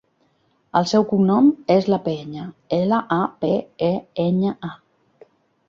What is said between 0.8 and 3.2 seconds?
seu cognom és Lapeña: ela,